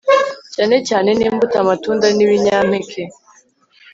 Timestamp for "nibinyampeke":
2.15-3.01